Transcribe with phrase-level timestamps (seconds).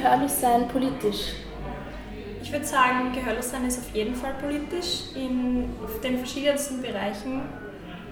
[0.00, 1.34] Gehörlossein politisch?
[2.42, 5.68] Ich würde sagen, Gehörlossein ist auf jeden Fall politisch in
[6.02, 7.42] den verschiedensten Bereichen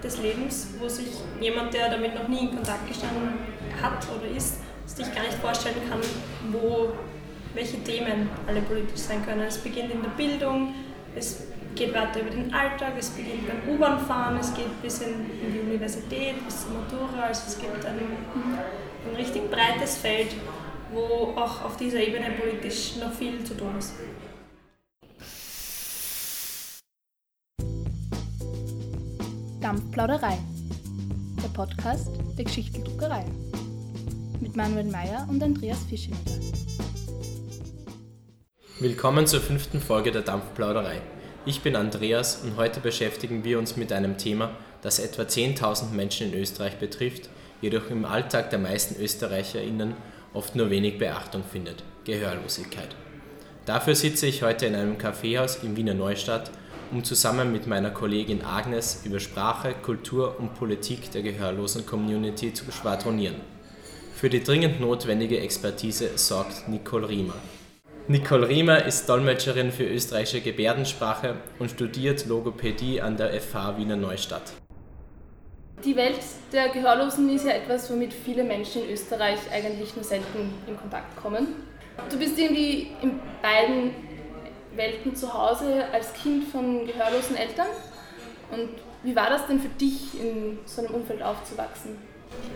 [0.03, 1.07] des Lebens, wo sich
[1.41, 3.39] jemand, der damit noch nie in Kontakt gestanden
[3.81, 5.99] hat oder ist, sich gar nicht vorstellen kann,
[6.51, 6.89] wo
[7.55, 9.41] welche Themen alle politisch sein können.
[9.41, 10.75] Es beginnt in der Bildung,
[11.15, 15.53] es geht weiter über den Alltag, es beginnt beim U-Bahn-Fahren, es geht bis in, in,
[15.53, 20.35] die Universität, bis zur Matura, also es gibt ein, ein richtig breites Feld,
[20.93, 23.93] wo auch auf dieser Ebene politisch noch viel zu tun ist.
[29.61, 30.37] Dampfplauderei,
[31.43, 33.25] der Podcast der Geschichteldruckerei
[34.39, 36.31] mit Manuel Meyer und Andreas Fischelter.
[38.79, 41.01] Willkommen zur fünften Folge der Dampfplauderei.
[41.45, 46.31] Ich bin Andreas und heute beschäftigen wir uns mit einem Thema, das etwa 10.000 Menschen
[46.31, 47.29] in Österreich betrifft,
[47.61, 49.95] jedoch im Alltag der meisten ÖsterreicherInnen
[50.33, 52.95] oft nur wenig Beachtung findet: Gehörlosigkeit.
[53.65, 56.49] Dafür sitze ich heute in einem Kaffeehaus in Wiener Neustadt,
[56.91, 62.71] um zusammen mit meiner Kollegin Agnes über Sprache, Kultur und Politik der gehörlosen Community zu
[62.71, 63.35] schwadronieren.
[64.15, 67.35] Für die dringend notwendige Expertise sorgt Nicole Riemer.
[68.07, 74.51] Nicole Riemer ist Dolmetscherin für österreichische Gebärdensprache und studiert Logopädie an der FH Wiener Neustadt.
[75.85, 76.19] Die Welt
[76.51, 81.15] der Gehörlosen ist ja etwas, womit viele Menschen in Österreich eigentlich nur selten in Kontakt
[81.15, 81.47] kommen.
[82.09, 83.93] Du bist irgendwie in beiden
[84.75, 87.67] Welten zu Hause als Kind von gehörlosen Eltern.
[88.51, 88.69] Und
[89.03, 91.97] wie war das denn für dich, in so einem Umfeld aufzuwachsen?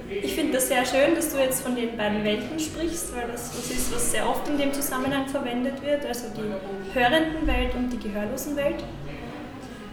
[0.10, 3.58] Ich finde das sehr schön, dass du jetzt von den beiden Welten sprichst, weil das
[3.58, 7.90] was ist, was sehr oft in dem Zusammenhang verwendet wird, also die hörenden Welt und
[7.90, 8.84] die gehörlosen Welt.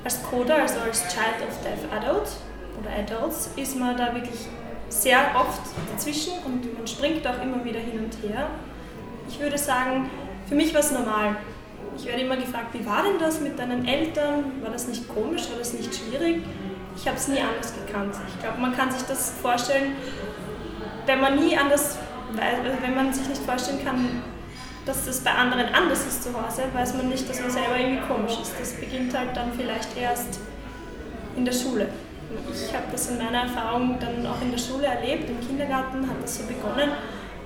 [0.02, 2.28] Als Coder, also als Child of Deaf Adult
[2.80, 4.40] oder Adults, ist man da wirklich
[4.88, 8.48] sehr oft dazwischen und man springt auch immer wieder hin und her.
[9.28, 10.10] Ich würde sagen,
[10.48, 11.36] für mich war es normal.
[11.96, 14.62] Ich werde immer gefragt, wie war denn das mit deinen Eltern?
[14.62, 15.48] War das nicht komisch?
[15.50, 16.42] War das nicht schwierig?
[16.96, 18.14] ich habe es nie anders gekannt.
[18.28, 19.92] Ich glaube, man kann sich das vorstellen,
[21.06, 21.98] wenn man nie anders,
[22.82, 24.22] wenn man sich nicht vorstellen kann,
[24.84, 28.02] dass das bei anderen anders ist zu Hause, weiß man nicht, dass man selber irgendwie
[28.06, 28.54] komisch ist.
[28.58, 30.40] Das beginnt halt dann vielleicht erst
[31.36, 31.88] in der Schule.
[32.30, 36.22] Ich habe das in meiner Erfahrung dann auch in der Schule erlebt, im Kindergarten hat
[36.22, 36.90] das so begonnen,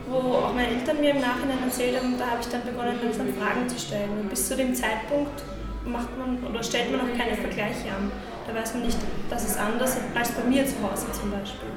[0.08, 3.32] wo auch meine Eltern mir im Nachhinein erzählt haben, da habe ich dann begonnen, langsam
[3.32, 4.10] Fragen zu stellen.
[4.20, 5.42] Und bis zu dem Zeitpunkt
[5.86, 8.12] macht man oder stellt man auch keine Vergleiche an.
[8.46, 8.98] Da weiß man nicht,
[9.30, 11.68] dass es anders ist als bei mir zu Hause zum Beispiel.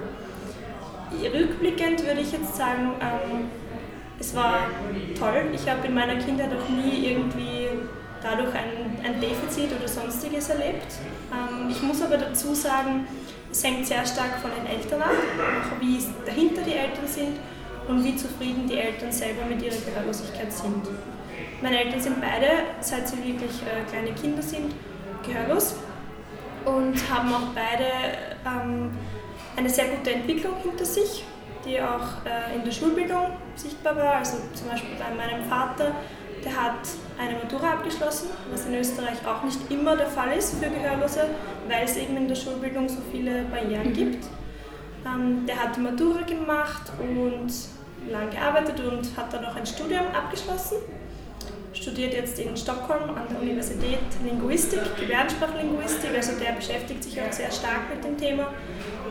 [1.33, 3.49] Rückblickend würde ich jetzt sagen, ähm,
[4.19, 4.67] es war
[5.17, 5.47] toll.
[5.53, 7.56] Ich habe in meiner Kindheit auch nie irgendwie
[8.27, 10.93] dadurch ein, ein Defizit oder sonstiges erlebt.
[11.31, 13.07] Ähm, ich muss aber dazu sagen,
[13.51, 15.11] es hängt sehr stark von den Eltern ab,
[15.79, 17.37] wie dahinter die Eltern sind
[17.87, 20.87] und wie zufrieden die Eltern selber mit ihrer Gehörlosigkeit sind.
[21.61, 22.47] Meine Eltern sind beide,
[22.81, 24.73] seit sie wirklich äh, kleine Kinder sind,
[25.25, 25.75] gehörlos
[26.65, 27.87] und haben auch beide
[28.45, 28.91] ähm,
[29.55, 31.23] eine sehr gute Entwicklung hinter sich,
[31.65, 34.15] die auch äh, in der Schulbildung sichtbar war.
[34.17, 35.93] Also zum Beispiel bei meinem Vater,
[36.43, 36.87] der hat
[37.19, 41.29] eine Matura abgeschlossen, was in Österreich auch nicht immer der Fall ist für Gehörlose,
[41.67, 43.93] weil es eben in der Schulbildung so viele Barrieren mhm.
[43.93, 44.25] gibt.
[45.05, 47.51] Ähm, der hat die Matura gemacht und
[48.11, 50.77] lang gearbeitet und hat dann auch ein Studium abgeschlossen
[51.81, 57.51] studiert jetzt in Stockholm an der Universität Linguistik, Gebärdensprachlinguistik, also der beschäftigt sich auch sehr
[57.51, 58.47] stark mit dem Thema.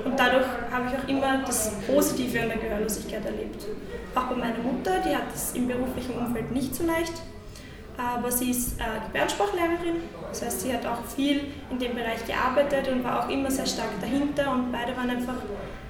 [0.06, 3.66] Und dadurch habe ich auch immer das Positive an der Gehörlosigkeit erlebt.
[4.14, 7.12] Auch bei meiner Mutter, die hat es im beruflichen Umfeld nicht so leicht,
[7.98, 11.40] aber sie ist äh, Gebärdensprachlehrerin, das heißt, sie hat auch viel
[11.70, 15.34] in dem Bereich gearbeitet und war auch immer sehr stark dahinter und beide waren einfach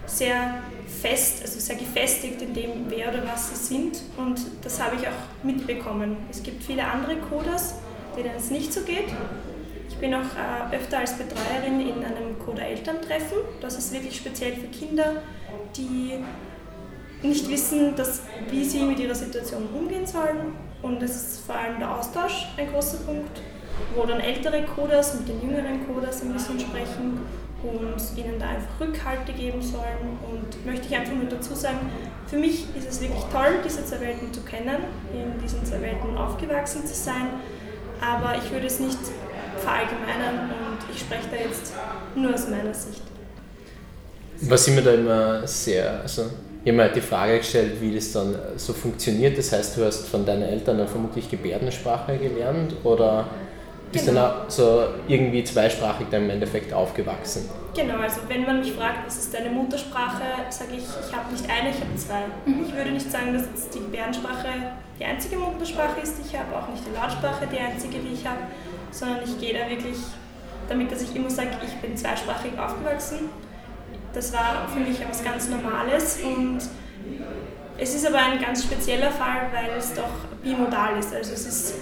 [0.07, 4.01] sehr fest, also sehr gefestigt in dem, wer oder was sie sind.
[4.17, 6.17] Und das habe ich auch mitbekommen.
[6.31, 7.75] Es gibt viele andere Coders,
[8.17, 9.09] denen es nicht so geht.
[9.97, 13.39] Ich bin auch äh, öfter als Betreuerin in einem Coder-Elterntreffen.
[13.63, 15.23] Das ist wirklich speziell für Kinder,
[15.75, 16.23] die
[17.27, 18.21] nicht wissen, dass,
[18.51, 20.53] wie sie mit ihrer Situation umgehen sollen.
[20.83, 23.41] Und es ist vor allem der Austausch ein großer Punkt,
[23.95, 27.23] wo dann ältere Coders mit den jüngeren Coders ein bisschen sprechen
[27.63, 30.19] und ihnen da einfach Rückhalte geben sollen.
[30.31, 31.91] Und möchte ich einfach nur dazu sagen,
[32.27, 34.77] für mich ist es wirklich toll, diese zwei Welten zu kennen,
[35.15, 37.29] in diesen zwei Welten aufgewachsen zu sein,
[38.03, 38.99] aber ich würde es nicht
[39.67, 41.73] verallgemeinern und ich spreche da jetzt
[42.15, 43.03] nur aus meiner Sicht.
[44.43, 46.27] Was immer da immer sehr, also
[46.63, 49.37] ich habe mir halt die Frage gestellt, wie das dann so funktioniert.
[49.39, 53.29] Das heißt, du hast von deinen Eltern dann vermutlich Gebärdensprache gelernt oder
[53.93, 54.21] bist genau.
[54.21, 57.49] dann auch so irgendwie zweisprachig dann im Endeffekt aufgewachsen.
[57.75, 61.45] Genau, also wenn man mich fragt, was ist deine Muttersprache, sage ich, ich habe nicht
[61.45, 62.25] eine, ich habe zwei.
[62.45, 62.65] Mhm.
[62.67, 64.49] Ich würde nicht sagen, dass die Gebärdensprache
[64.99, 68.27] die einzige Muttersprache ist, die ich habe, auch nicht die Lautsprache die einzige, die ich
[68.27, 68.39] habe,
[68.97, 69.97] sondern ich gehe da wirklich
[70.69, 73.29] damit, dass ich immer sage, ich bin zweisprachig aufgewachsen.
[74.13, 76.61] Das war für mich etwas ganz Normales und
[77.79, 80.09] es ist aber ein ganz spezieller Fall, weil es doch
[80.43, 81.15] bimodal ist.
[81.15, 81.75] Also es ist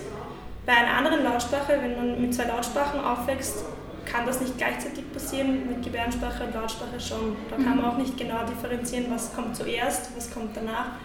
[0.66, 3.64] bei einer anderen Lautsprache, wenn man mit zwei Lautsprachen aufwächst,
[4.04, 7.36] kann das nicht gleichzeitig passieren, mit Gebärdensprache und Lautsprache schon.
[7.48, 10.96] Da kann man auch nicht genau differenzieren, was kommt zuerst, was kommt danach.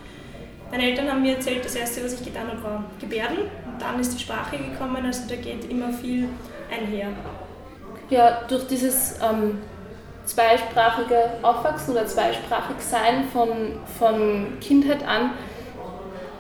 [0.71, 4.00] Meine Eltern haben mir erzählt, das erste, was ich getan habe, war Gebärden und dann
[4.00, 6.30] ist die Sprache gekommen, also da geht immer viel
[6.71, 7.07] einher.
[8.10, 9.60] Ja, durch dieses ähm,
[10.25, 13.48] zweisprachige Aufwachsen oder zweisprachig Sein von,
[13.98, 15.31] von Kindheit an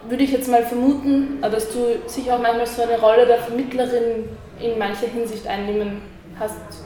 [0.07, 3.39] würde ich jetzt mal vermuten, äh, dass du sicher auch manchmal so eine Rolle der
[3.39, 4.29] Vermittlerin
[4.59, 6.01] in mancher Hinsicht einnehmen
[6.39, 6.83] hast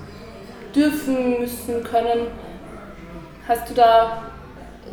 [0.76, 2.28] dürfen, müssen, können.
[3.48, 4.24] Hast du da,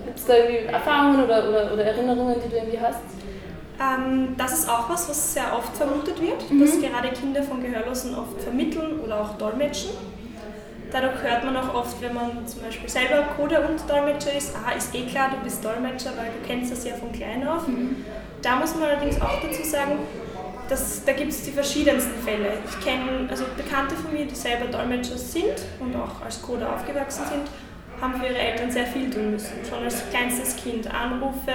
[0.05, 3.00] gibt's da irgendwie Erfahrungen oder, oder, oder Erinnerungen, die du irgendwie hast?
[3.81, 6.61] Ähm, das ist auch was, was sehr oft vermutet wird, mhm.
[6.61, 9.91] dass gerade Kinder von Gehörlosen oft vermitteln oder auch dolmetschen.
[10.93, 14.76] Dadurch hört man auch oft, wenn man zum Beispiel selber Coder und Dolmetscher ist, ah,
[14.76, 17.67] ist eh klar, du bist Dolmetscher, weil du kennst das ja von klein auf.
[17.69, 18.05] Mhm.
[18.43, 19.99] Da muss man allerdings auch dazu sagen,
[20.69, 22.52] dass, da gibt es die verschiedensten Fälle.
[22.69, 27.25] Ich kenne also Bekannte von mir, die selber Dolmetscher sind und auch als Coder aufgewachsen
[27.29, 27.43] sind,
[28.00, 29.52] haben für ihre Eltern sehr viel tun müssen.
[29.69, 30.93] Schon als kleinstes Kind.
[30.93, 31.52] Anrufe,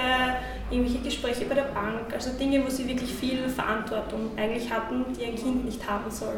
[0.70, 5.24] irgendwelche Gespräche bei der Bank, also Dinge, wo sie wirklich viel Verantwortung eigentlich hatten, die
[5.24, 6.36] ein Kind nicht haben soll.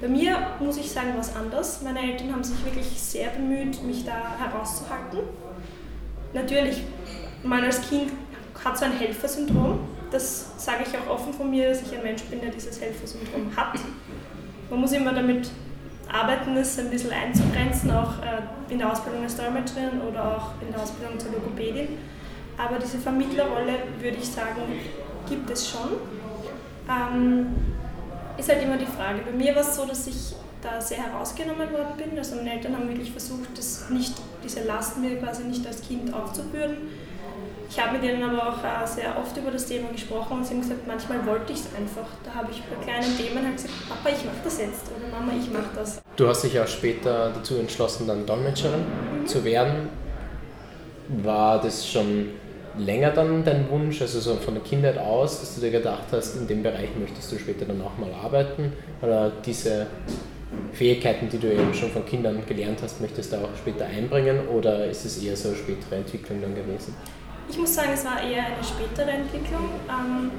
[0.00, 1.80] Bei mir muss ich sagen, was anders.
[1.82, 5.20] Meine Eltern haben sich wirklich sehr bemüht, mich da herauszuhalten.
[6.32, 6.82] Natürlich,
[7.44, 8.12] man als Kind
[8.64, 9.80] hat so ein Helfersyndrom.
[10.10, 13.54] Das sage ich auch offen von mir, dass ich ein Mensch bin, der dieses Helfersyndrom
[13.56, 13.78] hat.
[14.68, 15.50] Man muss immer damit
[16.12, 20.72] arbeiten, es ein bisschen einzugrenzen, auch äh, in der Ausbildung als Dolmetscherin oder auch in
[20.72, 21.98] der Ausbildung zur Logopädin.
[22.58, 24.62] Aber diese Vermittlerrolle, würde ich sagen,
[25.28, 25.96] gibt es schon.
[26.88, 27.46] Ähm,
[28.36, 29.20] ist halt immer die Frage.
[29.24, 32.18] Bei mir war es so, dass ich da sehr herausgenommen worden bin.
[32.18, 36.12] Also meine Eltern haben wirklich versucht, das nicht, diese Last mir quasi nicht als Kind
[36.12, 36.76] aufzubürden.
[37.74, 40.52] Ich habe mit ihnen aber auch äh, sehr oft über das Thema gesprochen und sie
[40.52, 42.06] haben gesagt, manchmal wollte ich es einfach.
[42.22, 45.32] Da habe ich bei kleinen Themen halt gesagt, Papa, ich mache das jetzt oder Mama,
[45.40, 46.02] ich mache das.
[46.16, 48.80] Du hast dich auch später dazu entschlossen, dann Dolmetscherin
[49.22, 49.26] mhm.
[49.26, 49.88] zu werden.
[51.22, 52.32] War das schon
[52.76, 56.36] länger dann dein Wunsch, also so von der Kindheit aus, dass du dir gedacht hast,
[56.36, 58.74] in dem Bereich möchtest du später dann auch mal arbeiten?
[59.00, 59.86] Oder diese
[60.74, 64.46] Fähigkeiten, die du eben schon von Kindern gelernt hast, möchtest du auch später einbringen?
[64.48, 66.94] Oder ist es eher so eine spätere Entwicklung dann gewesen?
[67.48, 69.68] Ich muss sagen, es war eher eine spätere Entwicklung.
[69.88, 70.30] Ähm,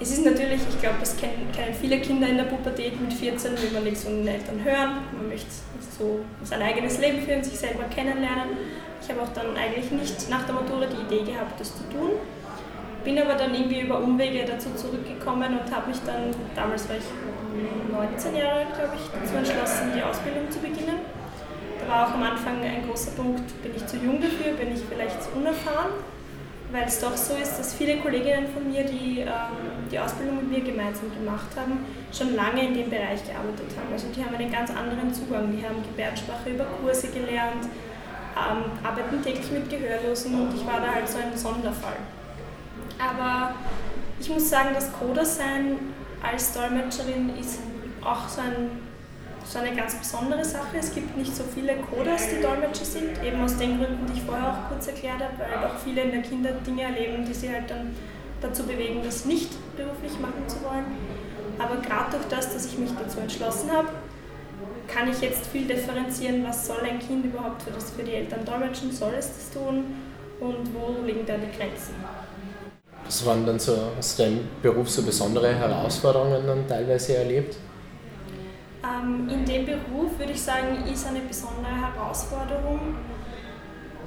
[0.00, 3.52] es ist natürlich, ich glaube, das kennen, kennen, viele Kinder in der Pubertät mit 14,
[3.52, 5.50] will man nichts von den Eltern hören, man möchte
[5.98, 8.58] so sein eigenes Leben führen, sich selber kennenlernen.
[9.00, 12.10] Ich habe auch dann eigentlich nicht nach der Matura die Idee gehabt, das zu tun.
[13.04, 17.04] Bin aber dann irgendwie über Umwege dazu zurückgekommen und habe mich dann, damals war ich
[17.92, 20.98] 19 Jahre alt, glaube ich, dazu entschlossen, die Ausbildung zu beginnen.
[21.80, 24.82] Da war auch am Anfang ein großer Punkt, bin ich zu jung dafür, bin ich
[24.88, 25.92] vielleicht zu unerfahren
[26.74, 30.50] weil es doch so ist, dass viele Kolleginnen von mir, die ähm, die Ausbildung mit
[30.50, 33.92] mir gemeinsam gemacht haben, schon lange in dem Bereich gearbeitet haben.
[33.92, 35.56] Also die haben einen ganz anderen Zugang.
[35.56, 37.64] Die haben Gebärdensprache über Kurse gelernt,
[38.34, 41.96] ähm, arbeiten täglich mit Gehörlosen und ich war da halt so ein Sonderfall.
[42.98, 43.54] Aber
[44.18, 45.78] ich muss sagen, das Coder-Sein
[46.28, 47.60] als Dolmetscherin ist
[48.02, 48.82] auch so ein
[49.46, 50.78] so eine ganz besondere Sache.
[50.78, 54.24] Es gibt nicht so viele Coders, die Dolmetscher sind, eben aus den Gründen, die ich
[54.24, 57.50] vorher auch kurz erklärt habe, weil auch viele in der Kinder Dinge erleben, die sie
[57.50, 57.94] halt dann
[58.40, 60.84] dazu bewegen, das nicht beruflich machen zu wollen.
[61.58, 63.88] Aber gerade durch das, dass ich mich dazu entschlossen habe,
[64.88, 68.44] kann ich jetzt viel differenzieren, was soll ein Kind überhaupt für, das, für die Eltern
[68.44, 69.84] dolmetschen, soll es das tun
[70.40, 71.94] und wo liegen da die Grenzen.
[73.04, 77.56] Was waren dann so aus deinem Beruf so besondere Herausforderungen dann teilweise erlebt?
[78.84, 82.96] Ähm, in dem Beruf würde ich sagen, ist eine besondere Herausforderung,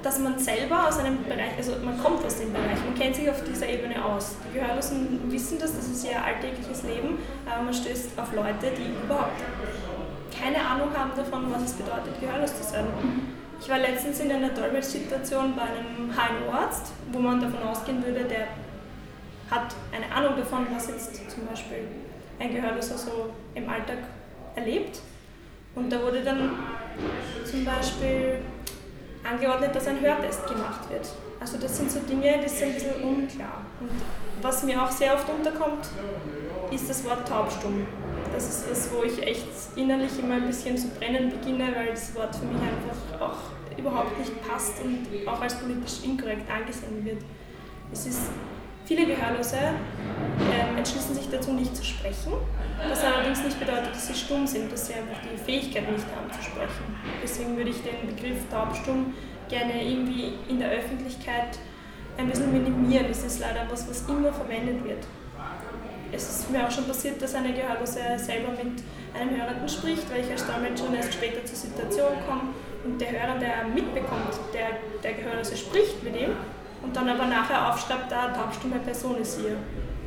[0.03, 3.29] dass man selber aus einem Bereich, also man kommt aus dem Bereich, man kennt sich
[3.29, 4.35] auf dieser Ebene aus.
[4.47, 7.17] Die Gehörlosen wissen das, das ist ihr alltägliches Leben,
[7.49, 9.41] aber man stößt auf Leute, die überhaupt
[10.39, 12.85] keine Ahnung haben davon, was es bedeutet, gehörlos zu sein.
[13.59, 18.47] Ich war letztens in einer Dolmetsch-Situation bei einem HNO-Arzt, wo man davon ausgehen würde, der
[19.49, 21.87] hat eine Ahnung davon, was jetzt zum Beispiel
[22.39, 23.97] ein Gehörloser so im Alltag
[24.57, 24.99] erlebt.
[25.75, 26.51] Und da wurde dann
[27.49, 28.39] zum Beispiel
[29.23, 31.07] angeordnet, dass ein Hörtest gemacht wird.
[31.39, 33.61] Also das sind so Dinge, die sind ein bisschen unklar.
[33.79, 33.91] Und
[34.41, 35.87] was mir auch sehr oft unterkommt,
[36.71, 37.85] ist das Wort taubstumm.
[38.33, 42.13] Das ist was, wo ich echt innerlich immer ein bisschen zu brennen beginne, weil das
[42.15, 47.21] Wort für mich einfach auch überhaupt nicht passt und auch als politisch inkorrekt angesehen wird.
[47.93, 48.21] Es ist,
[48.87, 52.33] viele Gehörlose äh, entschließen sich dazu, nicht zu sprechen,
[52.89, 56.31] was allerdings nicht bedeutet, dass sie stumm sind, dass sie einfach die Fähigkeit nicht haben
[56.31, 56.95] zu sprechen.
[57.21, 59.13] Deswegen würde ich den Begriff taubstumm
[59.49, 61.59] gerne irgendwie in der Öffentlichkeit
[62.17, 63.07] ein bisschen minimieren.
[63.09, 65.05] Das ist leider was, was immer verwendet wird.
[66.11, 68.81] Es ist mir auch schon passiert, dass eine Gehörlose selber mit
[69.13, 72.53] einem Hörenden spricht, weil ich als Dolmetscher erst später zur Situation komme
[72.85, 76.31] und der Hörer, der mitbekommt, der, der Gehörlose spricht mit ihm
[76.81, 79.57] und dann aber nachher aufschreibt, da taubstumme Person ist hier.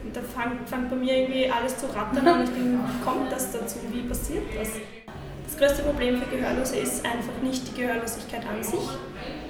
[0.04, 2.44] Und da fängt fang bei mir irgendwie alles zu rattern an.
[2.44, 3.78] Ich denke, wie kommt das dazu?
[3.92, 4.70] Wie passiert das?
[5.44, 8.88] Das größte Problem für Gehörlose ist einfach nicht die Gehörlosigkeit an sich,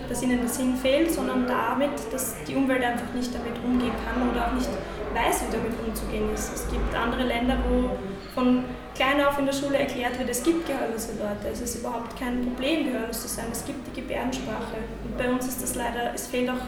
[0.08, 4.28] dass ihnen der Sinn fehlt, sondern damit, dass die Umwelt einfach nicht damit umgehen kann
[4.30, 4.70] oder auch nicht
[5.14, 6.54] weiß, wie damit umzugehen ist.
[6.54, 7.90] Es gibt andere Länder, wo
[8.34, 12.18] von klein auf in der Schule erklärt wird, es gibt gehörlose Leute, es ist überhaupt
[12.18, 14.76] kein Problem, gehörlos zu sein, es gibt die Gebärdensprache.
[15.04, 16.64] Und bei uns ist das leider, es fehlt auch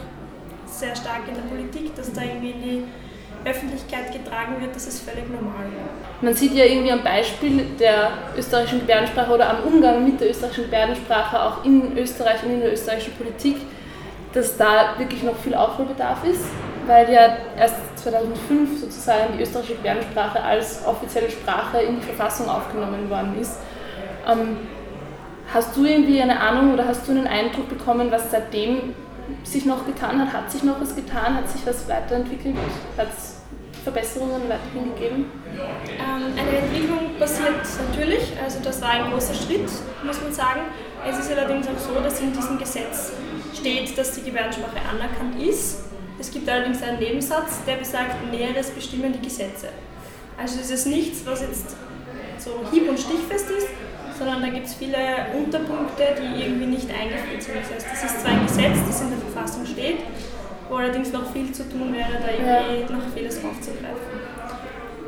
[0.79, 2.83] sehr stark in der Politik, dass da irgendwie in die
[3.45, 5.65] Öffentlichkeit getragen wird, das ist völlig normal.
[6.21, 10.65] Man sieht ja irgendwie am Beispiel der österreichischen Gebärdensprache oder am Umgang mit der österreichischen
[10.65, 13.57] Gebärdensprache auch in Österreich und in der österreichischen Politik,
[14.33, 16.45] dass da wirklich noch viel Aufholbedarf ist,
[16.87, 23.09] weil ja erst 2005 sozusagen die österreichische Gebärdensprache als offizielle Sprache in die Verfassung aufgenommen
[23.09, 23.57] worden ist.
[24.29, 24.57] Ähm,
[25.53, 28.95] hast du irgendwie eine Ahnung oder hast du einen Eindruck bekommen, was seitdem
[29.43, 30.33] sich noch getan hat?
[30.33, 31.35] Hat sich noch was getan?
[31.35, 32.55] Hat sich was weiterentwickelt?
[32.97, 33.37] Hat es
[33.83, 35.31] Verbesserungen weiterhin gegeben?
[35.99, 37.51] Ähm, eine Entwicklung passiert
[37.89, 39.69] natürlich, also das war ein großer Schritt,
[40.03, 40.61] muss man sagen.
[41.07, 43.11] Es ist allerdings auch so, dass in diesem Gesetz
[43.53, 45.83] steht, dass die Gebärdensprache anerkannt ist.
[46.17, 49.69] Es gibt allerdings einen Nebensatz, der besagt, Näheres bestimmen die Gesetze.
[50.37, 51.75] Also es ist nichts, was jetzt
[52.39, 53.67] so hieb- und stichfest ist,
[54.17, 54.97] sondern da gibt es viele
[55.35, 57.55] Unterpunkte, die irgendwie nicht eingeführt sind.
[57.57, 59.99] Das heißt, das ist zwar ein Gesetz, das in der Verfassung steht,
[60.69, 62.97] wo allerdings noch viel zu tun wäre, da irgendwie ja.
[62.97, 64.33] noch vieles aufzugreifen.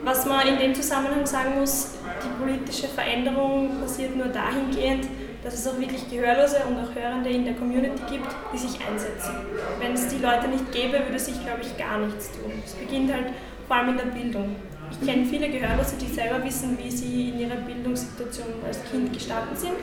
[0.03, 5.07] Was man in dem Zusammenhang sagen muss, die politische Veränderung passiert nur dahingehend,
[5.43, 9.35] dass es auch wirklich Gehörlose und auch Hörende in der Community gibt, die sich einsetzen.
[9.79, 12.51] Wenn es die Leute nicht gäbe, würde sich, glaube ich, gar nichts tun.
[12.65, 13.27] Es beginnt halt
[13.67, 14.55] vor allem in der Bildung.
[14.91, 19.55] Ich kenne viele Gehörlose, die selber wissen, wie sie in ihrer Bildungssituation als Kind gestanden
[19.55, 19.73] sind,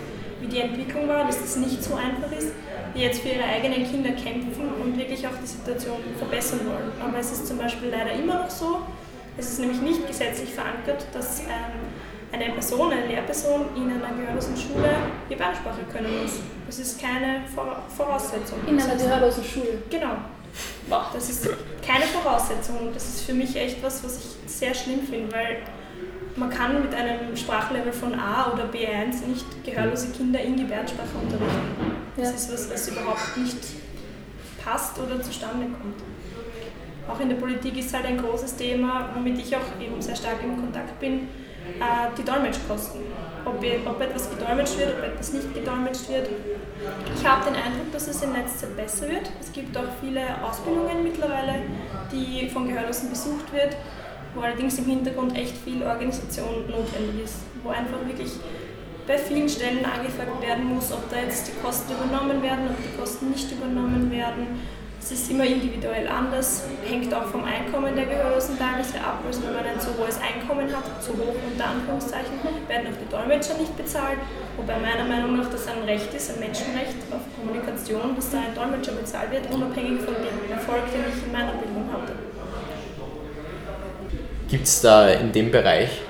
[0.40, 2.52] wie die Entwicklung war, dass das nicht so einfach ist,
[2.94, 6.92] die jetzt für ihre eigenen Kinder kämpfen und wirklich auch die Situation verbessern wollen.
[7.00, 8.80] Aber es ist zum Beispiel leider immer noch so,
[9.38, 11.80] es ist nämlich nicht gesetzlich verankert, dass ähm,
[12.32, 14.90] eine Person, eine Lehrperson in einer gehörlosen Schule
[15.28, 16.40] Gebärdensprache können muss.
[16.66, 17.42] Das ist keine
[17.88, 18.58] Voraussetzung.
[18.66, 19.82] In einer gehörlosen Schule?
[19.90, 20.16] Genau.
[21.12, 21.48] Das ist
[21.86, 22.90] keine Voraussetzung.
[22.92, 25.58] Das ist für mich echt was, was ich sehr schlimm finde, weil
[26.36, 31.96] man kann mit einem Sprachlevel von A oder B1 nicht gehörlose Kinder in Gebärdensprache unterrichten.
[32.16, 32.34] Das ja.
[32.34, 33.58] ist was, was überhaupt nicht
[34.64, 36.02] passt oder zustande kommt.
[37.08, 40.42] Auch in der Politik ist halt ein großes Thema, womit ich auch eben sehr stark
[40.42, 41.28] in Kontakt bin,
[41.80, 43.00] äh, die Dolmetschkosten.
[43.44, 43.56] Ob,
[43.86, 46.28] ob etwas gedolmetscht wird, ob etwas nicht gedolmetscht wird.
[47.16, 49.30] Ich habe den Eindruck, dass es in letzter Zeit besser wird.
[49.40, 51.62] Es gibt auch viele Ausbildungen mittlerweile,
[52.12, 53.76] die von Gehörlosen besucht wird,
[54.34, 58.32] wo allerdings im Hintergrund echt viel Organisation notwendig ist, wo einfach wirklich
[59.06, 62.96] bei vielen Stellen angefragt werden muss, ob da jetzt die Kosten übernommen werden, ob die
[62.98, 64.60] Kosten nicht übernommen werden
[65.04, 69.18] es ist immer individuell anders, hängt auch vom Einkommen der Gehörlosen teilweise ab.
[69.26, 73.10] Also wenn man ein zu hohes Einkommen hat, zu hoch unter Anführungszeichen, werden auch die
[73.10, 74.18] Dolmetscher nicht bezahlt.
[74.56, 78.54] Wobei meiner Meinung nach das ein Recht ist, ein Menschenrecht auf Kommunikation, dass da ein
[78.54, 82.12] Dolmetscher bezahlt wird, unabhängig von dem Erfolg, den ich in meiner Bildung hatte.
[84.48, 86.00] Gibt es da in dem Bereich,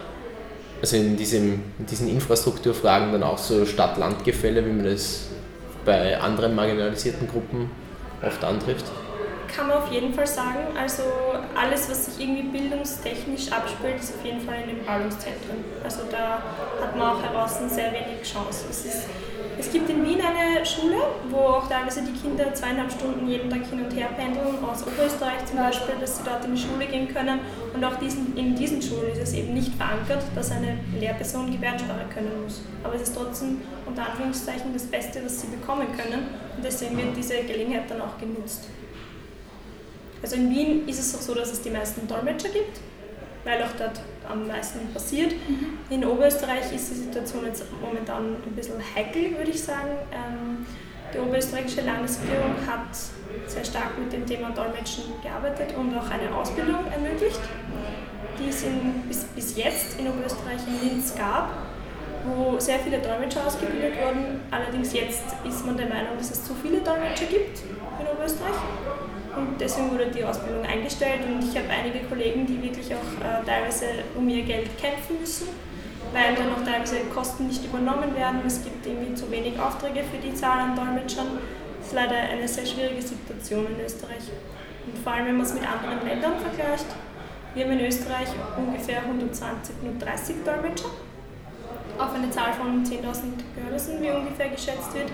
[0.83, 5.29] also in, diesem, in diesen Infrastrukturfragen dann auch so Stadt-Land-Gefälle, wie man das
[5.85, 7.71] bei anderen marginalisierten Gruppen
[8.25, 8.87] oft antrifft?
[9.55, 10.61] Kann man auf jeden Fall sagen.
[10.79, 11.03] Also
[11.55, 15.65] alles, was sich irgendwie bildungstechnisch abspielt, ist auf jeden Fall in den Ballungszentren.
[15.85, 16.43] Also da
[16.81, 18.65] hat man auch heraus sehr wenig Chance.
[18.71, 19.07] Es, ist,
[19.63, 20.97] es gibt in Wien eine Schule,
[21.31, 25.47] wo auch teilweise die Kinder zweieinhalb Stunden jeden Tag hin und her pendeln, aus Oberösterreich
[25.47, 27.39] zum Beispiel, dass sie dort in die Schule gehen können.
[27.73, 32.07] Und auch diesen, in diesen Schulen ist es eben nicht verankert, dass eine Lehrperson Gebärdensprache
[32.13, 32.63] können muss.
[32.83, 36.27] Aber es ist trotzdem unter Anführungszeichen das Beste, was sie bekommen können.
[36.57, 38.65] Und deswegen wird diese Gelegenheit dann auch genutzt.
[40.23, 42.81] Also in Wien ist es auch so, dass es die meisten Dolmetscher gibt,
[43.45, 44.01] weil auch dort
[44.33, 45.33] am meisten passiert.
[45.49, 45.79] Mhm.
[45.91, 49.93] In Oberösterreich ist die Situation jetzt momentan ein bisschen heikel, würde ich sagen.
[50.13, 50.67] Ähm,
[51.15, 52.89] Die oberösterreichische Landesregierung hat
[53.47, 57.41] sehr stark mit dem Thema Dolmetschen gearbeitet und auch eine Ausbildung ermöglicht,
[58.39, 61.51] die es in, bis, bis jetzt in Oberösterreich in Linz gab,
[62.25, 64.41] wo sehr viele Dolmetscher ausgebildet wurden.
[64.51, 67.61] Allerdings jetzt ist man der Meinung, dass es zu viele Dolmetscher gibt
[68.01, 68.57] in Oberösterreich.
[69.37, 73.45] Und deswegen wurde die Ausbildung eingestellt und ich habe einige Kollegen, die wirklich auch äh,
[73.47, 75.49] teilweise um ihr Geld kämpfen müssen,
[76.13, 78.41] weil dann auch teilweise Kosten nicht übernommen werden.
[78.47, 81.39] Es gibt irgendwie zu wenig Aufträge für die Zahl an Dolmetschern.
[81.79, 84.29] Das ist leider eine sehr schwierige Situation in Österreich.
[84.87, 86.87] Und vor allem, wenn man es mit anderen Ländern vergleicht,
[87.55, 90.91] wir haben in Österreich ungefähr 120, 130 Dolmetscher
[91.99, 93.01] auf eine Zahl von 10.000
[93.55, 95.09] Gehörlosen, wie ungefähr geschätzt wird.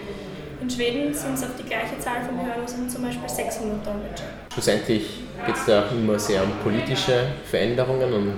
[0.60, 4.24] In Schweden sind es auf die gleiche Zahl von Gehörlosen zum Beispiel 600 Dolmetscher.
[4.52, 5.04] Schlussendlich
[5.46, 8.34] geht es da auch immer sehr um politische Veränderungen und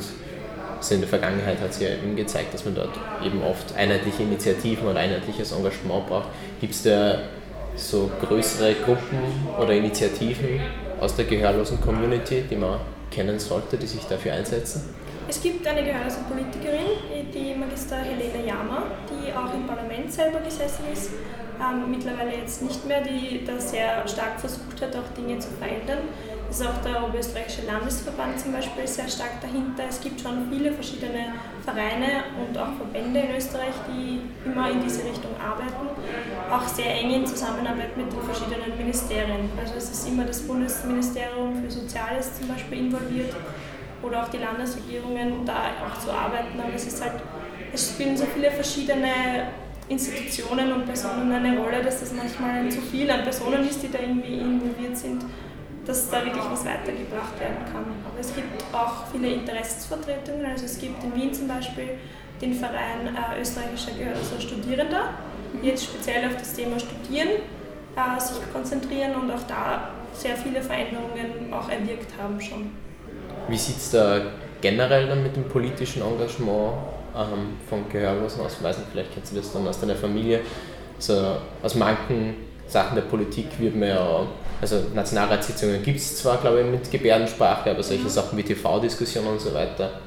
[0.77, 4.23] also in der Vergangenheit hat sich ja eben gezeigt, dass man dort eben oft einheitliche
[4.23, 6.29] Initiativen oder einheitliches Engagement braucht.
[6.61, 7.21] Gibt es da
[7.77, 9.19] so größere Gruppen
[9.59, 10.61] oder Initiativen
[11.01, 14.95] aus der gehörlosen Community, die man kennen sollte, die sich dafür einsetzen?
[15.29, 16.87] Es gibt eine gehörlose Politikerin,
[17.33, 21.11] die Magister Helene Jama, die auch im Parlament selber gesessen ist,
[21.61, 25.99] ähm, mittlerweile jetzt nicht mehr, die da sehr stark versucht hat, auch Dinge zu verändern.
[26.51, 29.85] Es ist auch der Oberösterreichische Landesverband zum Beispiel sehr stark dahinter.
[29.89, 35.05] Es gibt schon viele verschiedene Vereine und auch Verbände in Österreich, die immer in diese
[35.05, 35.87] Richtung arbeiten,
[36.51, 39.49] auch sehr eng in Zusammenarbeit mit den verschiedenen Ministerien.
[39.61, 43.33] Also es ist immer das Bundesministerium für Soziales zum Beispiel involviert
[44.03, 46.59] oder auch die Landesregierungen da auch zu arbeiten.
[46.59, 47.23] Aber es ist halt,
[47.73, 49.49] es spielen so viele verschiedene
[49.91, 53.99] Institutionen und Personen eine Rolle, dass das manchmal zu viel an Personen ist, die da
[53.99, 55.25] irgendwie involviert sind,
[55.85, 57.85] dass da wirklich was weitergebracht werden kann.
[58.07, 60.47] Aber es gibt auch viele Interessensvertretungen.
[60.47, 61.99] Also es gibt in Wien zum Beispiel
[62.41, 65.11] den Verein äh, österreichischer also Studierender,
[65.53, 67.43] die jetzt speziell auf das Thema Studieren
[67.97, 72.71] äh, sich konzentrieren und auch da sehr viele Veränderungen auch erwirkt haben schon.
[73.49, 74.21] Wie sieht es da
[74.61, 76.75] generell dann mit dem politischen Engagement
[77.17, 78.57] ähm, von Gehörlosen aus?
[78.59, 80.41] Ich weiß nicht, vielleicht kennst du das dann aus deiner Familie.
[80.99, 82.35] So, aus manchen
[82.67, 84.27] Sachen der Politik wird man ja,
[84.61, 88.09] also Nationalratssitzungen gibt es zwar, glaube ich, mit Gebärdensprache, aber solche mhm.
[88.09, 90.01] Sachen wie TV-Diskussionen und so weiter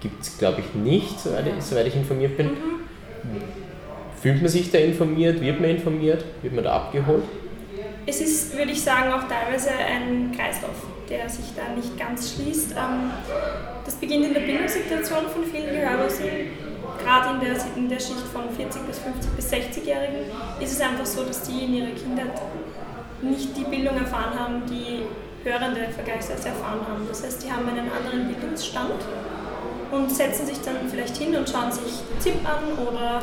[0.00, 2.48] gibt es, glaube ich, nicht, soweit ich, soweit ich informiert bin.
[2.48, 3.42] Mhm.
[4.20, 5.40] Fühlt man sich da informiert?
[5.40, 6.24] Wird man informiert?
[6.42, 7.24] Wird man da abgeholt?
[8.06, 12.72] Es ist, würde ich sagen, auch teilweise ein Kreislauf der sich da nicht ganz schließt.
[12.72, 13.10] Ähm,
[13.84, 16.24] das beginnt in der Bildungssituation von vielen Gehörlosen.
[17.02, 21.04] Gerade in der, in der Schicht von 40 bis 50 bis 60-Jährigen ist es einfach
[21.04, 22.40] so, dass die in ihrer Kindheit
[23.20, 25.02] nicht die Bildung erfahren haben, die
[25.48, 27.06] Hörende vergleichsweise erfahren haben.
[27.08, 29.02] Das heißt, die haben einen anderen Bildungsstand
[29.90, 33.22] und setzen sich dann vielleicht hin und schauen sich ZIP an oder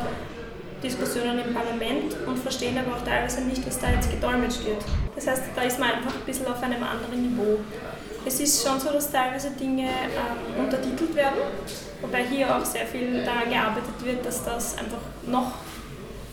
[0.82, 4.82] Diskussionen im Parlament und verstehen aber auch teilweise nicht, was da jetzt gedolmetscht wird.
[5.14, 7.58] Das heißt, da ist man einfach ein bisschen auf einem anderen Niveau.
[8.24, 11.40] Es ist schon so, dass teilweise Dinge ähm, untertitelt werden,
[12.00, 15.52] wobei hier auch sehr viel daran gearbeitet wird, dass das einfach noch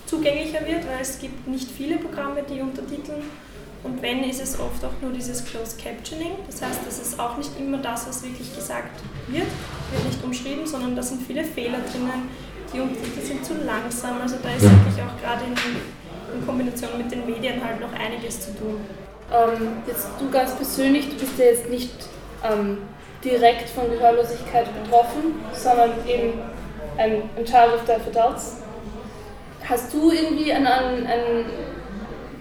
[0.05, 3.23] zugänglicher wird, weil es gibt nicht viele Programme, die untertiteln.
[3.81, 6.33] Und wenn, ist es oft auch nur dieses Closed Captioning.
[6.47, 9.47] Das heißt, das ist auch nicht immer das, was wirklich gesagt wird,
[9.91, 12.29] wird nicht umschrieben, sondern da sind viele Fehler drinnen,
[12.73, 14.21] die Untertitel sind zu langsam.
[14.21, 18.41] Also da ist wirklich auch gerade in, in, Kombination mit den Medien halt noch einiges
[18.41, 18.79] zu tun.
[19.31, 21.91] Ähm, jetzt du ganz persönlich, du bist ja jetzt nicht
[22.43, 22.79] ähm,
[23.23, 26.33] direkt von Gehörlosigkeit betroffen, sondern eben
[26.97, 28.57] ein, ein Child of Deaf Adults.
[29.67, 31.45] Hast du irgendwie an, an, an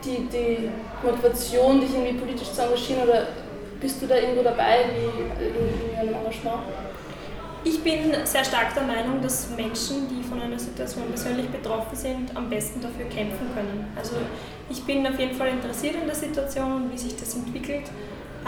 [0.04, 0.70] die, die
[1.02, 3.26] Motivation, dich irgendwie politisch zu engagieren oder
[3.80, 6.62] bist du da irgendwo dabei, wie in, in einem Engagement?
[7.64, 12.36] Ich bin sehr stark der Meinung, dass Menschen, die von einer Situation persönlich betroffen sind,
[12.36, 13.92] am besten dafür kämpfen können.
[13.96, 14.16] Also
[14.70, 17.90] ich bin auf jeden Fall interessiert in der Situation und wie sich das entwickelt.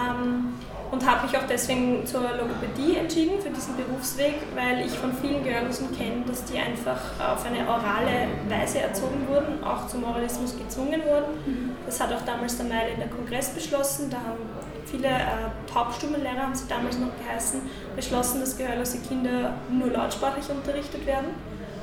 [0.00, 0.54] Ähm,
[0.90, 5.44] und habe mich auch deswegen zur Logopädie entschieden für diesen Berufsweg, weil ich von vielen
[5.44, 11.00] Gehörlosen kenne, dass die einfach auf eine orale Weise erzogen wurden, auch zum Moralismus gezwungen
[11.04, 11.38] wurden.
[11.46, 11.70] Mhm.
[11.86, 14.10] Das hat auch damals der Meil in der Kongress beschlossen.
[14.10, 14.40] Da haben
[14.84, 17.60] viele äh, Taubstummenlehrer, haben sie damals noch geheißen,
[17.94, 21.28] beschlossen, dass gehörlose Kinder nur lautsprachlich unterrichtet werden.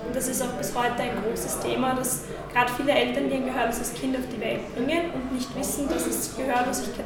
[0.05, 3.45] Und das ist auch bis heute ein großes Thema, dass gerade viele Eltern, die ein
[3.45, 7.05] gehörloses Kind auf die Welt bringen und nicht wissen, dass es Gehörlosigkeit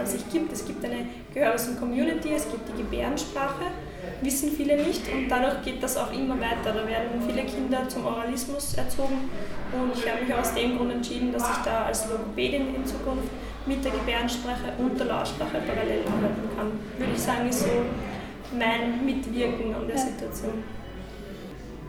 [0.00, 0.52] an sich gibt.
[0.52, 3.66] Es gibt eine gehörlosen Community, es gibt die Gebärdensprache,
[4.22, 6.72] wissen viele nicht und dadurch geht das auch immer weiter.
[6.72, 9.30] Da werden viele Kinder zum Oralismus erzogen
[9.72, 13.28] und ich habe mich aus dem Grund entschieden, dass ich da als Logopädin in Zukunft
[13.66, 16.72] mit der Gebärdensprache und der Lautsprache parallel arbeiten kann.
[16.98, 17.70] Würde ich sagen, ist so
[18.58, 20.64] mein Mitwirken an der Situation.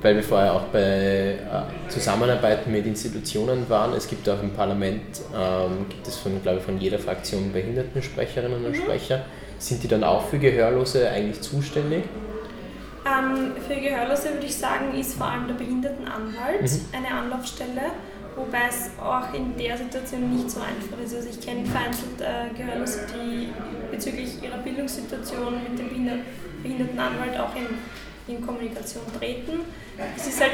[0.02, 3.94] Weil wir vorher auch bei äh, Zusammenarbeiten mit Institutionen waren.
[3.94, 8.66] Es gibt auch im Parlament, ähm, gibt es von, glaube ich, von jeder Fraktion Behindertensprecherinnen
[8.66, 8.76] und mhm.
[8.76, 9.26] Sprecher.
[9.60, 12.04] Sind die dann auch für Gehörlose eigentlich zuständig?
[13.06, 16.86] Ähm, für Gehörlose würde ich sagen, ist vor allem der Behindertenanwalt mhm.
[16.94, 17.92] eine Anlaufstelle,
[18.36, 21.16] wobei es auch in der Situation nicht so einfach ist.
[21.16, 23.50] Also ich kenne vereinzelt äh, Gehörlose, die
[23.92, 25.90] bezüglich ihrer Bildungssituation mit dem
[26.64, 27.68] Behindertenanwalt auch in
[28.28, 29.62] in Kommunikation treten.
[30.16, 30.54] Es ist halt,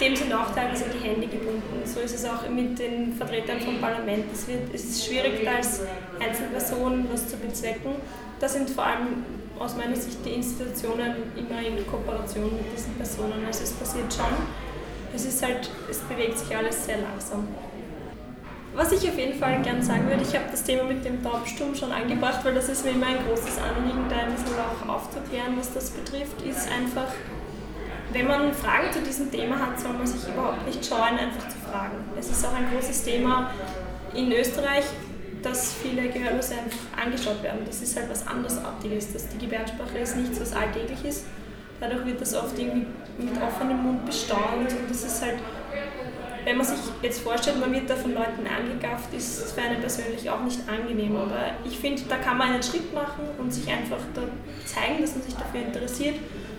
[0.00, 1.82] dem sind auch teilweise die Hände gebunden.
[1.84, 4.24] So ist es auch mit den Vertretern vom Parlament.
[4.32, 5.80] Es, wird, es ist schwierig, als
[6.20, 7.92] Einzelperson was zu bezwecken.
[8.40, 9.24] Da sind vor allem
[9.58, 13.44] aus meiner Sicht die Institutionen immer in Kooperation mit diesen Personen.
[13.46, 14.34] Also es passiert schon.
[15.14, 17.46] Es ist halt, es bewegt sich alles sehr langsam.
[18.74, 21.76] Was ich auf jeden Fall gerne sagen würde, ich habe das Thema mit dem Taubsturm
[21.76, 25.56] schon angebracht, weil das ist mir immer ein großes Anliegen, da ein bisschen auch aufzuklären,
[25.56, 27.06] was das betrifft, ist einfach,
[28.12, 31.56] wenn man Fragen zu diesem Thema hat, soll man sich überhaupt nicht scheuen, einfach zu
[31.70, 31.98] fragen.
[32.18, 33.52] Es ist auch ein großes Thema
[34.12, 34.84] in Österreich,
[35.40, 37.60] dass viele Gehörlose einfach angeschaut werden.
[37.64, 41.26] Das ist halt was andersartiges, dass die Gebärdensprache ist nichts, was alltäglich ist.
[41.78, 42.86] Dadurch wird das oft irgendwie
[43.18, 45.38] mit offenem Mund bestaunt und das ist halt
[46.44, 49.80] wenn man sich jetzt vorstellt, man wird da von Leuten angegafft, ist es für einen
[49.80, 51.16] persönlich auch nicht angenehm.
[51.16, 54.22] Aber ich finde, da kann man einen Schritt machen und sich einfach da
[54.66, 56.16] zeigen, dass man sich dafür interessiert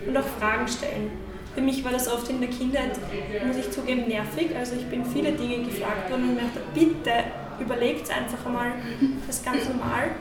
[0.07, 1.11] und auch Fragen stellen.
[1.53, 2.99] Für mich war das oft in der Kindheit,
[3.47, 4.49] muss ich zugeben, nervig.
[4.57, 7.11] Also ich bin viele Dinge gefragt worden und mir dachte, bitte
[7.59, 8.73] überlegt einfach einmal,
[9.25, 10.11] das ist ganz normal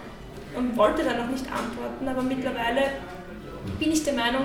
[0.56, 2.06] und wollte dann auch nicht antworten.
[2.06, 2.82] Aber mittlerweile
[3.80, 4.42] bin ich der Meinung,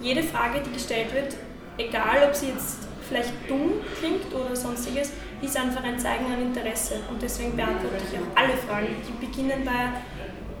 [0.00, 1.36] jede Frage, die gestellt wird,
[1.78, 5.10] egal ob sie jetzt vielleicht dumm klingt oder sonstiges,
[5.42, 6.94] ist einfach ein Zeigen an Interesse.
[7.10, 8.88] Und deswegen beantworte ich auch alle Fragen.
[9.06, 9.92] Die beginnen bei,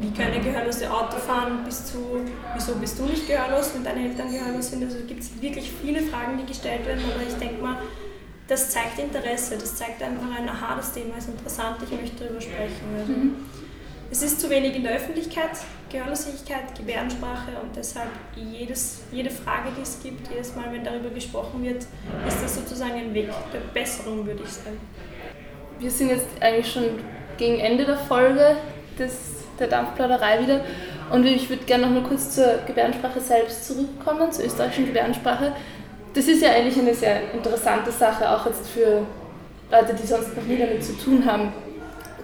[0.00, 2.20] wie können Gehörlose Auto fahren, bis zu,
[2.54, 4.84] wieso bist du nicht gehörlos, wenn deine Eltern gehörlos sind.
[4.84, 7.76] Also gibt es wirklich viele Fragen, die gestellt werden, aber ich denke mal,
[8.48, 12.40] das zeigt Interesse, das zeigt einfach ein, aha, das Thema ist interessant, ich möchte darüber
[12.40, 12.84] sprechen.
[12.98, 13.36] Also, mhm.
[14.12, 15.52] Es ist zu wenig in der Öffentlichkeit,
[15.90, 21.62] Gehörlosigkeit, Gebärdensprache und deshalb jedes, jede Frage, die es gibt, jedes Mal, wenn darüber gesprochen
[21.62, 21.86] wird,
[22.28, 24.78] ist das sozusagen ein Weg der Besserung, würde ich sagen.
[25.78, 26.84] Wir sind jetzt eigentlich schon
[27.38, 28.56] gegen Ende der Folge
[28.98, 29.14] des,
[29.58, 30.60] der Dampfplauderei wieder
[31.10, 35.54] und ich würde gerne noch mal kurz zur Gebärdensprache selbst zurückkommen, zur österreichischen Gebärdensprache.
[36.12, 39.06] Das ist ja eigentlich eine sehr interessante Sache, auch jetzt für
[39.70, 41.54] Leute, die sonst noch nie damit zu tun haben.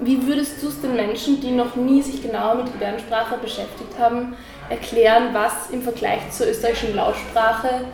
[0.00, 4.36] Wie würdest du es den Menschen, die noch nie sich genauer mit Gebärdensprache beschäftigt haben,
[4.68, 7.86] erklären, was im Vergleich zur österreichischen Lautsprache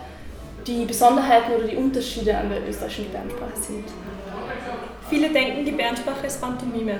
[0.66, 3.84] die Besonderheiten oder die Unterschiede an der österreichischen Gebärdensprache sind?
[5.08, 6.98] Viele denken, Gebärdensprache ist Pantomime.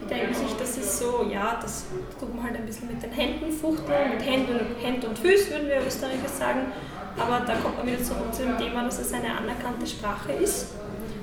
[0.00, 1.86] Die denken sich, das ist so, ja, das
[2.18, 5.68] tut man halt ein bisschen mit den Händen fuchteln, mit Händen, Händen und Füßen, würden
[5.68, 6.72] wir Österreicher sagen.
[7.18, 10.68] Aber da kommt man wieder zurück zu dem Thema, dass es eine anerkannte Sprache ist.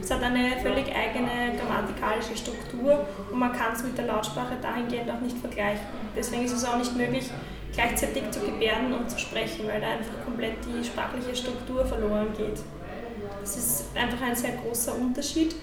[0.05, 5.09] Es hat eine völlig eigene grammatikalische Struktur und man kann es mit der Lautsprache dahingehend
[5.09, 5.81] auch nicht vergleichen.
[6.15, 7.31] Deswegen ist es auch nicht möglich,
[7.73, 12.59] gleichzeitig zu gebärden und zu sprechen, weil da einfach komplett die sprachliche Struktur verloren geht.
[13.41, 15.55] Das ist einfach ein sehr großer Unterschied.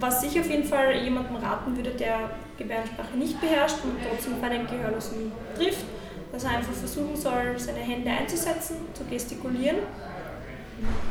[0.00, 4.42] Was ich auf jeden Fall jemandem raten würde, der Gebärdensprache nicht beherrscht und trotzdem auf
[4.42, 5.84] einen Gehörlosen trifft,
[6.32, 9.78] dass er einfach versuchen soll, seine Hände einzusetzen, zu gestikulieren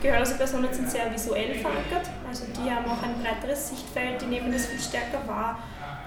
[0.02, 4.52] Gehörlose Personen sind sehr visuell verankert, also die haben auch ein breiteres Sichtfeld, die nehmen
[4.52, 5.60] das viel stärker wahr.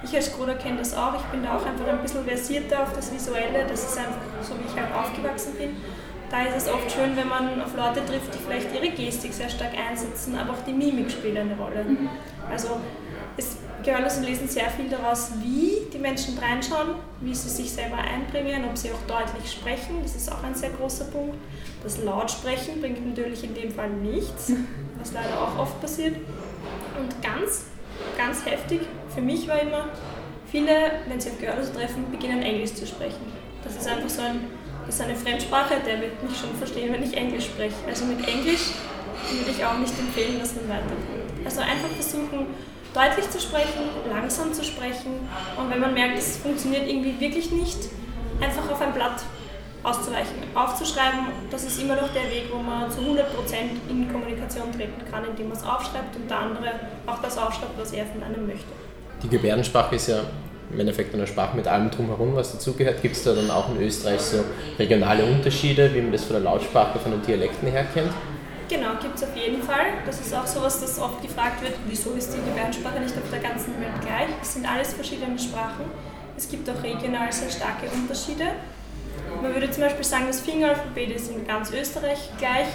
[0.05, 2.93] Ich als Bruder kenne das auch, ich bin da auch einfach ein bisschen versierter auf
[2.93, 5.77] das Visuelle, das ist einfach so, wie ich halt aufgewachsen bin.
[6.31, 9.49] Da ist es oft schön, wenn man auf Leute trifft, die vielleicht ihre Gestik sehr
[9.49, 11.85] stark einsetzen, aber auch die Mimik spielt eine Rolle.
[11.85, 12.09] Mhm.
[12.51, 12.79] Also
[13.37, 18.65] es, Gehörlose lesen sehr viel daraus, wie die Menschen reinschauen, wie sie sich selber einbringen,
[18.69, 21.39] ob sie auch deutlich sprechen, das ist auch ein sehr großer Punkt.
[21.89, 24.53] Das Lautsprechen bringt natürlich in dem Fall nichts,
[24.99, 26.17] was leider auch oft passiert.
[26.17, 27.65] Und ganz,
[28.15, 28.81] ganz heftig
[29.15, 29.89] für mich war immer,
[30.53, 30.69] viele,
[31.09, 33.33] wenn sie auf Gehörlose treffen, beginnen Englisch zu sprechen.
[33.65, 34.41] Das ist einfach so ein,
[34.85, 37.77] das ist eine Fremdsprache, der wird mich schon verstehen, wenn ich Englisch spreche.
[37.87, 38.73] Also mit Englisch
[39.33, 41.41] würde ich auch nicht empfehlen, dass man weiterkommt.
[41.47, 42.49] Also einfach versuchen,
[42.93, 47.79] deutlich zu sprechen, langsam zu sprechen und wenn man merkt, es funktioniert irgendwie wirklich nicht,
[48.43, 49.23] einfach auf ein Blatt
[49.89, 51.21] auszuweichen, aufzuschreiben.
[51.51, 53.25] Das ist immer noch der Weg, wo man zu 100%
[53.89, 56.71] in Kommunikation treten kann, indem man es aufschreibt und der andere
[57.07, 58.67] auch das aufschreibt, was er von einem möchte.
[59.23, 60.21] Die Gebärdensprache ist ja
[60.71, 63.01] im Endeffekt eine Sprache mit allem drumherum, was dazugehört.
[63.01, 64.45] Gibt es da dann auch in Österreich so
[64.79, 68.13] regionale Unterschiede, wie man das von der Lautsprache, von den Dialekten her kennt?
[68.69, 69.87] Genau, gibt es auf jeden Fall.
[70.05, 73.31] Das ist auch so was, das oft gefragt wird, wieso ist die Gebärdensprache nicht auf
[73.33, 74.29] der ganzen Welt gleich?
[74.43, 75.87] Es sind alles verschiedene Sprachen.
[76.37, 78.45] Es gibt auch regional sehr starke Unterschiede.
[79.43, 82.67] Man würde zum Beispiel sagen, das Fingeralphabet ist in ganz Österreich gleich.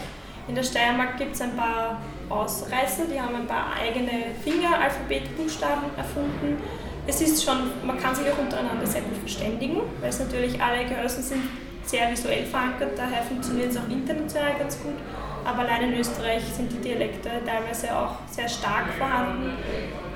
[0.48, 6.62] In der Steiermark gibt es ein paar Ausreißer, die haben ein paar eigene Fingeralphabetbuchstaben erfunden.
[7.06, 10.86] Es ist schon, man kann sich auch untereinander sehr gut verständigen, weil es natürlich alle
[10.86, 11.44] Gehörlosen sind
[11.86, 14.96] sehr visuell verankert, daher funktioniert es auch international ganz gut.
[15.44, 19.52] Aber allein in Österreich sind die Dialekte teilweise auch sehr stark vorhanden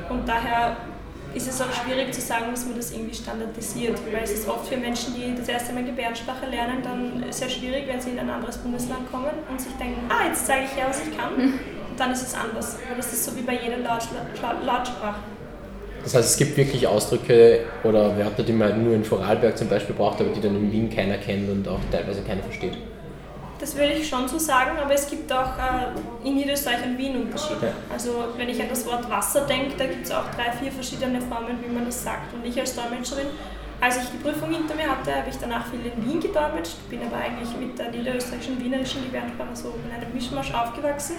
[0.10, 0.78] und daher
[1.34, 4.68] ist es auch schwierig zu sagen, dass man das irgendwie standardisiert, weil es ist oft
[4.68, 8.30] für Menschen, die das erste Mal Gebärdensprache lernen, dann sehr schwierig, wenn sie in ein
[8.30, 11.34] anderes Bundesland kommen und sich denken, ah, jetzt zeige ich ja, was ich kann.
[11.36, 12.78] Und dann ist es anders.
[12.88, 15.20] Aber das ist so wie bei jeder Lautsprache.
[16.04, 19.96] Das heißt, es gibt wirklich Ausdrücke oder Wörter, die man nur in Vorarlberg zum Beispiel
[19.96, 22.78] braucht, aber die dann in Wien keiner kennt und auch teilweise keiner versteht.
[23.60, 27.16] Das würde ich schon so sagen, aber es gibt auch äh, in Niederösterreich und Wien
[27.24, 27.74] Unterschiede.
[27.92, 31.20] Also wenn ich an das Wort Wasser denke, da gibt es auch drei, vier verschiedene
[31.22, 32.34] Formen, wie man das sagt.
[32.36, 33.28] Und ich als Dolmetscherin,
[33.82, 37.02] als ich die Prüfung hinter mir hatte, habe ich danach viel in Wien gedolmetscht, bin
[37.02, 41.16] aber eigentlich mit der niederösterreichischen wienerischen Gebärdensprache so in einem Mischmasch aufgewachsen.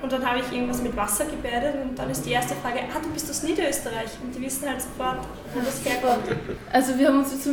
[0.00, 3.00] Und dann habe ich irgendwas mit Wasser gebärdet und dann ist die erste Frage, ah,
[3.02, 4.10] du bist aus Niederösterreich.
[4.22, 6.24] Und die wissen halt sofort, wo das herkommt.
[6.72, 7.48] Also wir haben uns jetzt,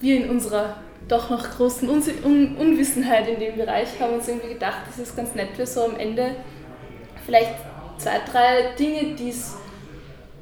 [0.00, 0.76] wir in unserer
[1.08, 5.16] doch noch großen Un Un Unwissenheit in dem Bereich haben uns irgendwie gedacht, das ist
[5.16, 6.34] ganz nett für so am Ende
[7.24, 7.54] vielleicht
[7.98, 9.56] zwei, drei Dinge, die's,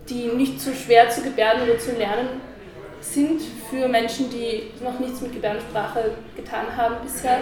[0.09, 2.41] die nicht so schwer zu gebärden oder zu lernen
[3.01, 7.39] sind für Menschen, die noch nichts mit Gebärdensprache getan haben bisher.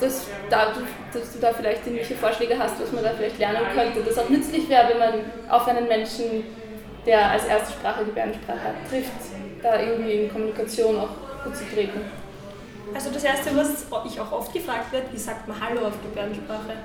[0.00, 0.72] Dass, da,
[1.12, 4.28] dass du da vielleicht irgendwelche Vorschläge hast, was man da vielleicht lernen könnte, das auch
[4.28, 5.12] nützlich wäre, wenn man
[5.48, 6.44] auf einen Menschen,
[7.06, 9.12] der als erste Sprache Gebärdensprache hat, trifft,
[9.62, 11.10] da irgendwie in Kommunikation auch
[11.44, 12.00] gut zu treten.
[12.94, 16.76] Also das Erste, was ich auch oft gefragt werde, wie sagt man Hallo auf Gebärdensprache?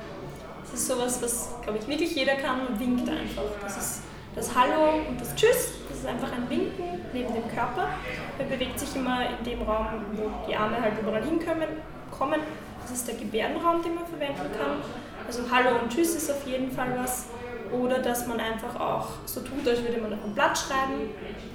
[0.61, 3.43] Das ist sowas, was, glaube ich, wirklich jeder kann und winkt einfach.
[3.61, 4.01] Das ist
[4.35, 7.89] das Hallo und das Tschüss, das ist einfach ein Winken neben dem Körper.
[8.37, 11.69] Man bewegt sich immer in dem Raum, wo die Arme halt überall hinkommen.
[12.11, 12.39] Kommen.
[12.81, 14.81] Das ist der Gebärdenraum, den man verwenden kann.
[15.25, 17.25] Also Hallo und Tschüss ist auf jeden Fall was.
[17.71, 21.09] Oder dass man einfach auch so tut, als würde man auf ein Blatt schreiben.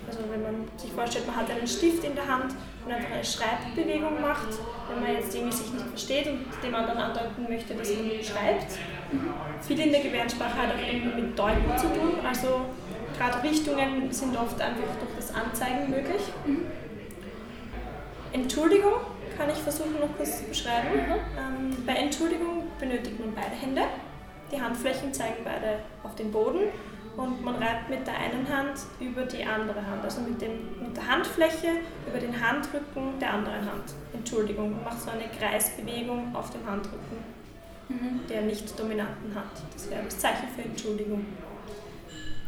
[0.07, 3.25] Also wenn man sich vorstellt, man hat einen Stift in der Hand und einfach eine
[3.25, 4.49] Schreibbewegung macht,
[4.89, 8.79] wenn man jetzt irgendwie sich nicht versteht und dem anderen andeuten möchte, dass man schreibt.
[9.61, 12.19] Viel in der Gebärdensprache hat auch irgendwie mit Deuten zu tun.
[12.27, 12.67] Also
[13.17, 16.23] gerade Richtungen sind oft einfach durch das Anzeigen möglich.
[18.33, 18.93] Entschuldigung
[19.37, 20.89] kann ich versuchen noch kurz zu beschreiben.
[21.39, 23.83] Ähm, bei Entschuldigung benötigt man beide Hände.
[24.53, 26.61] Die Handflächen zeigen beide auf den Boden
[27.17, 30.97] und man reibt mit der einen Hand über die andere Hand, also mit, dem, mit
[30.97, 31.69] der Handfläche
[32.07, 33.95] über den Handrücken der anderen Hand.
[34.13, 37.19] Entschuldigung, man macht so eine Kreisbewegung auf dem Handrücken,
[37.89, 38.21] mhm.
[38.29, 39.45] der nicht dominanten hat.
[39.73, 41.25] Das wäre das Zeichen für Entschuldigung.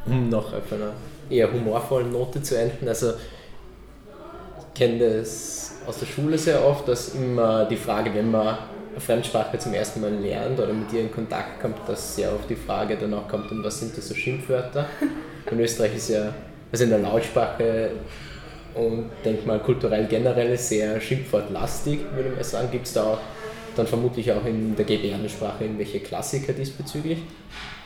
[0.07, 0.93] Um noch auf einer
[1.31, 3.13] eher humorvollen Note zu enden, also
[4.59, 8.59] ich kenne das aus der Schule sehr oft, dass immer die Frage, wenn man
[8.99, 12.57] Fremdsprache zum ersten Mal lernt oder mit ihr in Kontakt kommt, dass sehr oft die
[12.57, 14.87] Frage danach kommt, und was sind das so Schimpfwörter?
[15.51, 16.33] In Österreich ist ja,
[16.73, 17.91] also in der Lautsprache
[18.75, 22.71] und denke mal kulturell generell sehr schimpfwortlastig, würde ich mal sagen.
[22.71, 23.19] Gibt es da auch
[23.77, 27.19] dann vermutlich auch in der Gebärdensprache irgendwelche Klassiker diesbezüglich?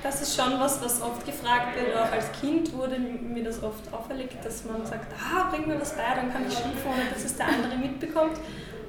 [0.02, 1.96] Das ist schon was, was oft gefragt wird.
[1.96, 5.96] Auch als Kind wurde mir das oft auferlegt, dass man sagt, ah, bring mir was
[5.96, 8.38] bei, dann kann ich schimpfen, ohne dass es der andere mitbekommt.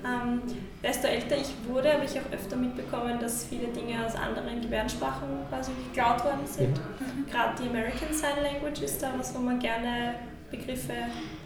[0.05, 0.41] Ähm,
[0.81, 5.27] desto älter ich wurde, habe ich auch öfter mitbekommen, dass viele Dinge aus anderen Gebärdensprachen
[5.49, 6.77] quasi geklaut worden sind.
[6.77, 7.29] Mhm.
[7.29, 10.15] Gerade die American Sign Language ist da was, wo man gerne
[10.49, 10.93] Begriffe.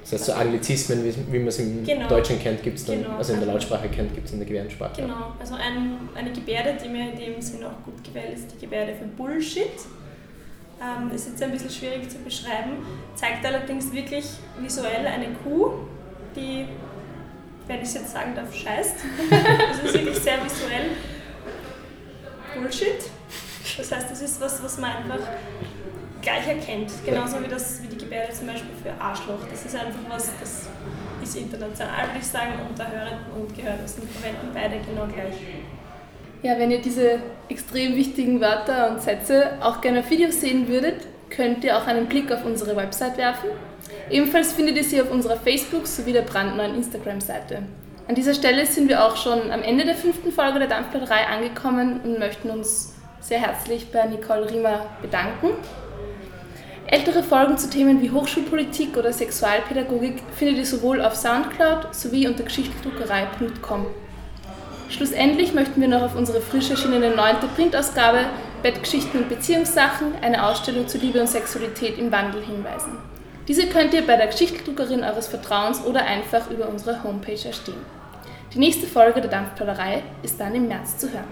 [0.01, 2.07] Das heißt, so Anglizismen, wie, wie man es im genau.
[2.07, 3.17] Deutschen kennt, gibt es dann, genau.
[3.17, 5.01] also in der Lautsprache kennt, gibt es in der Gebärdensprache.
[5.01, 8.59] Genau, also ein, eine Gebärde, die mir in dem Sinn auch gut gewählt ist, die
[8.59, 9.67] Gebärde für Bullshit.
[10.81, 12.71] Ähm, ist jetzt ein bisschen schwierig zu beschreiben,
[13.15, 14.25] zeigt allerdings wirklich
[14.59, 15.71] visuell eine Kuh,
[16.35, 16.65] die
[17.67, 18.95] wenn ich es jetzt sagen darf, scheißt.
[19.29, 20.91] Das ist wirklich sehr visuell.
[22.55, 23.09] Bullshit.
[23.77, 25.19] Das heißt, das ist was, was man einfach
[26.21, 26.91] gleich erkennt.
[27.05, 29.39] Genauso wie, das, wie die Gebärde zum Beispiel für Arschloch.
[29.49, 30.67] Das ist einfach was, das
[31.21, 35.35] ist international, würde ich sagen, und da Hörenden und Gehörlosen verwenden beide genau gleich.
[36.43, 41.07] Ja, wenn ihr diese extrem wichtigen Wörter und Sätze auch gerne auf Videos sehen würdet,
[41.29, 43.49] könnt ihr auch einen Blick auf unsere Website werfen
[44.09, 47.63] Ebenfalls findet ihr sie auf unserer Facebook- sowie der brandneuen Instagram-Seite.
[48.07, 52.01] An dieser Stelle sind wir auch schon am Ende der fünften Folge der Dampfblätterei angekommen
[52.03, 55.51] und möchten uns sehr herzlich bei Nicole Riemer bedanken.
[56.85, 62.43] Ältere Folgen zu Themen wie Hochschulpolitik oder Sexualpädagogik findet ihr sowohl auf Soundcloud sowie unter
[62.43, 63.87] geschichteldruckerei.com.
[64.89, 68.25] Schlussendlich möchten wir noch auf unsere frisch erschienene neunte Printausgabe
[68.61, 72.97] Bettgeschichten und Beziehungssachen, eine Ausstellung zu Liebe und Sexualität im Wandel hinweisen.
[73.47, 77.81] Diese könnt ihr bei der Geschichteldruckerin eures Vertrauens oder einfach über unsere Homepage erstehen.
[78.53, 81.27] Die nächste Folge der Dampfplauderei ist dann im März zu hören.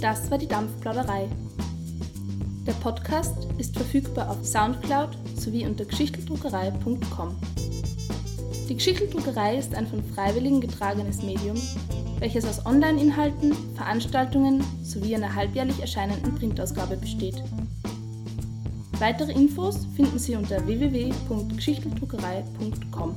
[0.00, 1.28] Das war die Dampfplauderei.
[2.66, 7.36] Der Podcast ist verfügbar auf Soundcloud sowie unter geschichteldruckerei.com.
[8.68, 11.56] Die Geschichteldruckerei ist ein von Freiwilligen getragenes Medium
[12.22, 17.42] welches aus Online-Inhalten, Veranstaltungen sowie einer halbjährlich erscheinenden Printausgabe besteht.
[19.00, 23.16] Weitere Infos finden Sie unter www.geschichteldruckerei.com.